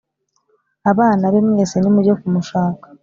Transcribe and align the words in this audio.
abana 0.91 1.23
be 1.33 1.39
mwese 1.47 1.75
nimujye 1.79 2.13
kumushaka 2.21 2.85